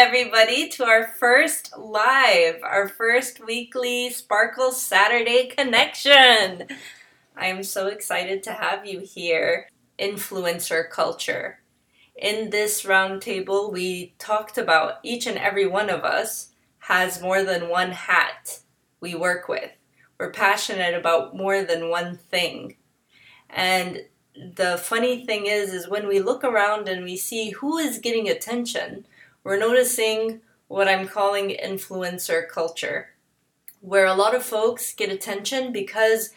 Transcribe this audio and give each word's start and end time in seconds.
everybody, 0.00 0.66
to 0.66 0.82
our 0.82 1.06
first 1.06 1.76
live, 1.76 2.62
our 2.62 2.88
first 2.88 3.44
weekly 3.44 4.08
Sparkle 4.08 4.72
Saturday 4.72 5.48
connection. 5.48 6.66
I 7.36 7.48
am 7.48 7.62
so 7.62 7.88
excited 7.88 8.42
to 8.44 8.52
have 8.52 8.86
you 8.86 9.00
here. 9.00 9.68
Influencer 9.98 10.88
culture. 10.88 11.60
In 12.16 12.48
this 12.48 12.84
roundtable, 12.84 13.70
we 13.70 14.14
talked 14.18 14.56
about 14.56 15.00
each 15.02 15.26
and 15.26 15.36
every 15.36 15.66
one 15.66 15.90
of 15.90 16.02
us 16.02 16.52
has 16.78 17.20
more 17.20 17.44
than 17.44 17.68
one 17.68 17.90
hat 17.90 18.60
we 19.00 19.14
work 19.14 19.48
with. 19.48 19.70
We're 20.18 20.32
passionate 20.32 20.94
about 20.94 21.36
more 21.36 21.62
than 21.62 21.90
one 21.90 22.16
thing. 22.16 22.76
And 23.50 24.06
the 24.34 24.78
funny 24.78 25.26
thing 25.26 25.44
is 25.44 25.74
is 25.74 25.90
when 25.90 26.08
we 26.08 26.20
look 26.20 26.42
around 26.42 26.88
and 26.88 27.04
we 27.04 27.18
see 27.18 27.50
who 27.50 27.76
is 27.76 27.98
getting 27.98 28.30
attention, 28.30 29.04
we're 29.44 29.58
noticing 29.58 30.40
what 30.68 30.88
I'm 30.88 31.08
calling 31.08 31.56
influencer 31.62 32.48
culture, 32.48 33.10
where 33.80 34.06
a 34.06 34.14
lot 34.14 34.34
of 34.34 34.44
folks 34.44 34.94
get 34.94 35.10
attention 35.10 35.72
because 35.72 36.30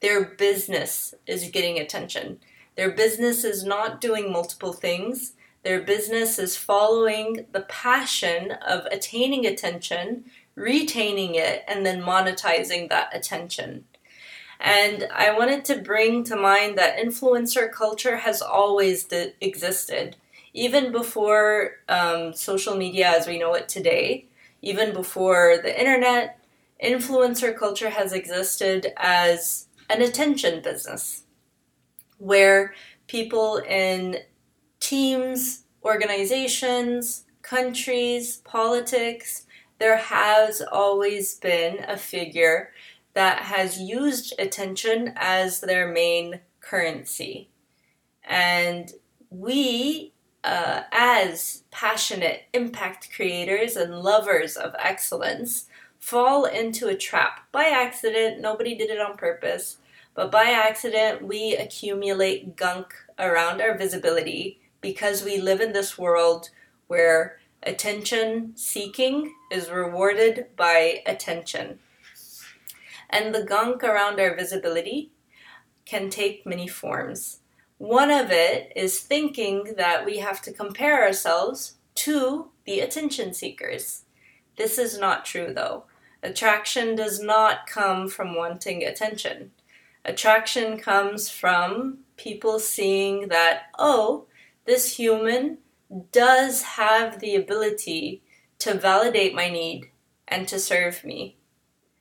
their 0.00 0.24
business 0.24 1.14
is 1.26 1.50
getting 1.50 1.78
attention. 1.78 2.38
Their 2.76 2.90
business 2.90 3.44
is 3.44 3.64
not 3.64 4.00
doing 4.00 4.30
multiple 4.30 4.72
things. 4.72 5.32
Their 5.64 5.80
business 5.80 6.38
is 6.38 6.56
following 6.56 7.46
the 7.52 7.62
passion 7.62 8.52
of 8.52 8.86
attaining 8.86 9.46
attention, 9.46 10.24
retaining 10.54 11.34
it, 11.34 11.64
and 11.66 11.84
then 11.84 12.02
monetizing 12.02 12.88
that 12.88 13.14
attention. 13.16 13.84
And 14.60 15.08
I 15.14 15.36
wanted 15.36 15.64
to 15.66 15.76
bring 15.76 16.24
to 16.24 16.36
mind 16.36 16.78
that 16.78 16.98
influencer 16.98 17.70
culture 17.70 18.18
has 18.18 18.42
always 18.42 19.08
existed 19.40 20.16
even 20.58 20.90
before 20.90 21.76
um, 21.88 22.34
social 22.34 22.76
media 22.76 23.08
as 23.08 23.26
we 23.26 23.38
know 23.38 23.54
it 23.54 23.68
today, 23.68 24.26
even 24.60 24.92
before 24.92 25.58
the 25.62 25.78
internet, 25.78 26.38
influencer 26.82 27.56
culture 27.56 27.90
has 27.90 28.12
existed 28.12 28.92
as 28.96 29.68
an 29.88 30.02
attention 30.02 30.60
business 30.60 31.22
where 32.18 32.74
people 33.06 33.58
in 33.58 34.16
teams, 34.80 35.64
organizations, 35.84 37.24
countries, 37.42 38.38
politics, 38.38 39.46
there 39.78 39.96
has 39.96 40.60
always 40.72 41.36
been 41.36 41.84
a 41.86 41.96
figure 41.96 42.70
that 43.14 43.42
has 43.42 43.80
used 43.80 44.34
attention 44.38 45.12
as 45.16 45.60
their 45.60 45.90
main 45.90 46.40
currency. 46.60 47.48
And 48.24 48.92
we 49.30 50.12
uh, 50.48 50.84
as 50.92 51.62
passionate 51.70 52.44
impact 52.54 53.10
creators 53.14 53.76
and 53.76 54.00
lovers 54.00 54.56
of 54.56 54.74
excellence, 54.78 55.66
fall 55.98 56.46
into 56.46 56.88
a 56.88 56.96
trap 56.96 57.40
by 57.52 57.66
accident. 57.66 58.40
Nobody 58.40 58.74
did 58.74 58.88
it 58.88 58.98
on 58.98 59.18
purpose, 59.18 59.76
but 60.14 60.30
by 60.30 60.44
accident, 60.44 61.22
we 61.22 61.54
accumulate 61.54 62.56
gunk 62.56 62.94
around 63.18 63.60
our 63.60 63.76
visibility 63.76 64.58
because 64.80 65.22
we 65.22 65.38
live 65.38 65.60
in 65.60 65.74
this 65.74 65.98
world 65.98 66.48
where 66.86 67.38
attention 67.62 68.52
seeking 68.56 69.34
is 69.52 69.70
rewarded 69.70 70.46
by 70.56 71.02
attention. 71.04 71.78
And 73.10 73.34
the 73.34 73.44
gunk 73.44 73.84
around 73.84 74.18
our 74.18 74.34
visibility 74.34 75.10
can 75.84 76.08
take 76.08 76.46
many 76.46 76.66
forms. 76.66 77.40
One 77.78 78.10
of 78.10 78.32
it 78.32 78.72
is 78.74 79.00
thinking 79.00 79.74
that 79.76 80.04
we 80.04 80.18
have 80.18 80.42
to 80.42 80.52
compare 80.52 81.04
ourselves 81.04 81.76
to 81.96 82.50
the 82.64 82.80
attention 82.80 83.32
seekers. 83.32 84.02
This 84.56 84.78
is 84.78 84.98
not 84.98 85.24
true 85.24 85.52
though. 85.54 85.84
Attraction 86.22 86.96
does 86.96 87.20
not 87.20 87.68
come 87.68 88.08
from 88.08 88.34
wanting 88.34 88.82
attention. 88.82 89.52
Attraction 90.04 90.78
comes 90.78 91.30
from 91.30 91.98
people 92.16 92.58
seeing 92.58 93.28
that, 93.28 93.64
oh, 93.78 94.26
this 94.64 94.96
human 94.96 95.58
does 96.10 96.62
have 96.62 97.20
the 97.20 97.36
ability 97.36 98.22
to 98.58 98.74
validate 98.74 99.34
my 99.34 99.48
need 99.48 99.90
and 100.26 100.48
to 100.48 100.58
serve 100.58 101.04
me. 101.04 101.36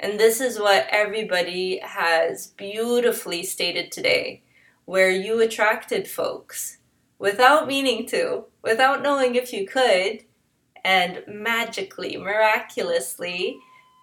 And 0.00 0.18
this 0.18 0.40
is 0.40 0.58
what 0.58 0.88
everybody 0.90 1.78
has 1.78 2.48
beautifully 2.48 3.44
stated 3.44 3.92
today 3.92 4.42
where 4.90 5.08
you 5.08 5.40
attracted 5.40 6.08
folks 6.08 6.78
without 7.16 7.68
meaning 7.68 8.04
to, 8.04 8.44
without 8.60 9.00
knowing 9.00 9.36
if 9.36 9.52
you 9.52 9.64
could, 9.64 10.18
and 10.82 11.22
magically, 11.28 12.16
miraculously, 12.16 13.56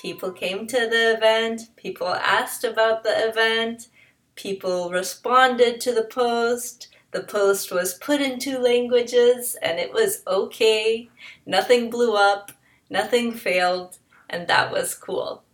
people 0.00 0.32
came 0.32 0.66
to 0.66 0.88
the 0.88 1.14
event, 1.14 1.60
people 1.76 2.08
asked 2.08 2.64
about 2.64 3.02
the 3.02 3.28
event, 3.28 3.88
people 4.36 4.88
responded 4.88 5.82
to 5.82 5.92
the 5.92 6.04
post. 6.04 6.88
The 7.10 7.24
post 7.24 7.70
was 7.70 7.98
put 7.98 8.22
in 8.22 8.38
two 8.38 8.56
languages 8.56 9.58
and 9.60 9.78
it 9.78 9.92
was 9.92 10.22
okay. 10.26 11.10
Nothing 11.44 11.90
blew 11.90 12.16
up, 12.16 12.52
nothing 12.88 13.32
failed, 13.32 13.98
and 14.30 14.48
that 14.48 14.72
was 14.72 14.94
cool. 14.94 15.44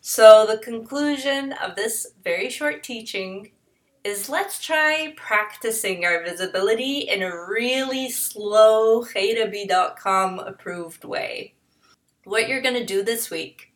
So, 0.00 0.46
the 0.46 0.58
conclusion 0.58 1.54
of 1.54 1.74
this 1.74 2.12
very 2.22 2.50
short 2.50 2.84
teaching 2.84 3.50
is 4.04 4.28
let's 4.28 4.64
try 4.64 5.14
practicing 5.16 6.04
our 6.04 6.22
visibility 6.22 7.00
in 7.00 7.22
a 7.22 7.46
really 7.46 8.10
slow 8.10 9.02
Khayrabi.com 9.02 10.38
approved 10.38 11.04
way. 11.04 11.54
What 12.24 12.48
you're 12.48 12.62
going 12.62 12.74
to 12.74 12.84
do 12.84 13.02
this 13.02 13.30
week 13.30 13.72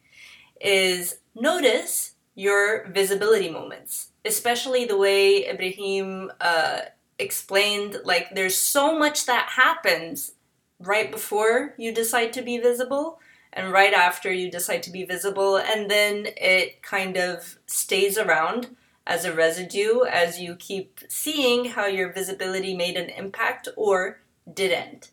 is 0.61 1.19
notice 1.34 2.12
your 2.34 2.87
visibility 2.89 3.50
moments, 3.50 4.09
especially 4.25 4.84
the 4.84 4.99
way 4.99 5.49
Ibrahim 5.49 6.31
uh, 6.41 6.81
explained. 7.19 7.99
Like, 8.05 8.34
there's 8.34 8.56
so 8.56 8.99
much 8.99 9.27
that 9.27 9.49
happens 9.49 10.33
right 10.78 11.10
before 11.10 11.75
you 11.78 11.93
decide 11.93 12.33
to 12.34 12.43
be 12.43 12.59
visible 12.59 13.19
and 13.55 13.72
right 13.72 13.95
after 13.95 14.31
you 14.31 14.50
decide 14.50 14.83
to 14.84 14.91
be 14.91 15.05
visible, 15.05 15.56
and 15.56 15.91
then 15.91 16.27
it 16.37 16.83
kind 16.83 17.16
of 17.16 17.59
stays 17.66 18.19
around 18.19 18.77
as 19.08 19.24
a 19.24 19.34
residue 19.34 20.04
as 20.04 20.38
you 20.38 20.54
keep 20.54 21.00
seeing 21.08 21.64
how 21.64 21.86
your 21.86 22.12
visibility 22.12 22.76
made 22.76 22.96
an 22.96 23.08
impact 23.08 23.66
or 23.74 24.20
didn't. 24.52 25.10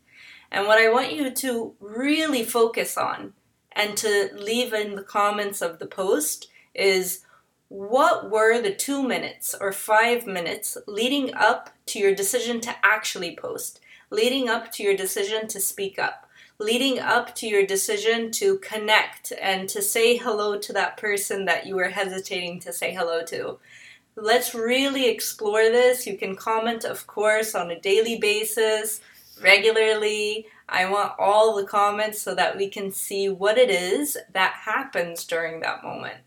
And 0.51 0.67
what 0.67 0.77
I 0.77 0.91
want 0.91 1.13
you 1.13 1.31
to 1.31 1.73
really 1.79 2.43
focus 2.43 2.97
on 2.97 3.33
and 3.71 3.97
to 3.97 4.29
leave 4.35 4.73
in 4.73 4.95
the 4.95 5.03
comments 5.03 5.61
of 5.61 5.79
the 5.79 5.87
post 5.87 6.49
is 6.73 7.21
what 7.69 8.29
were 8.29 8.61
the 8.61 8.73
two 8.73 9.01
minutes 9.01 9.55
or 9.59 9.71
five 9.71 10.27
minutes 10.27 10.77
leading 10.87 11.33
up 11.33 11.71
to 11.87 11.99
your 11.99 12.13
decision 12.13 12.59
to 12.61 12.75
actually 12.83 13.35
post, 13.35 13.79
leading 14.09 14.49
up 14.49 14.71
to 14.73 14.83
your 14.83 14.95
decision 14.95 15.47
to 15.47 15.59
speak 15.59 15.97
up, 15.97 16.24
leading 16.59 16.99
up 16.99 17.35
to 17.35 17.47
your 17.47 17.65
decision 17.65 18.31
to 18.31 18.57
connect 18.59 19.33
and 19.41 19.67
to 19.69 19.81
say 19.81 20.17
hello 20.17 20.57
to 20.57 20.73
that 20.73 20.97
person 20.97 21.45
that 21.45 21.65
you 21.65 21.75
were 21.75 21.89
hesitating 21.89 22.59
to 22.61 22.71
say 22.71 22.93
hello 22.93 23.23
to. 23.25 23.57
Let's 24.15 24.55
really 24.55 25.07
explore 25.09 25.63
this. 25.63 26.07
You 26.07 26.17
can 26.17 26.35
comment, 26.35 26.85
of 26.85 27.05
course, 27.05 27.53
on 27.53 27.71
a 27.71 27.79
daily 27.79 28.17
basis, 28.17 29.01
regularly. 29.41 30.47
I 30.69 30.89
want 30.89 31.13
all 31.19 31.55
the 31.55 31.67
comments 31.67 32.21
so 32.21 32.33
that 32.35 32.55
we 32.55 32.69
can 32.69 32.91
see 32.91 33.27
what 33.27 33.57
it 33.57 33.69
is 33.69 34.17
that 34.33 34.53
happens 34.53 35.25
during 35.25 35.59
that 35.61 35.83
moment. 35.83 36.17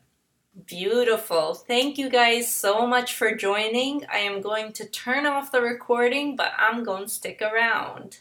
Beautiful. 0.66 1.54
Thank 1.54 1.96
you 1.96 2.10
guys 2.10 2.52
so 2.52 2.86
much 2.86 3.14
for 3.14 3.34
joining. 3.34 4.04
I 4.12 4.18
am 4.18 4.42
going 4.42 4.72
to 4.74 4.84
turn 4.84 5.24
off 5.24 5.52
the 5.52 5.62
recording, 5.62 6.36
but 6.36 6.52
I'm 6.58 6.84
going 6.84 7.04
to 7.04 7.08
stick 7.08 7.40
around. 7.40 8.18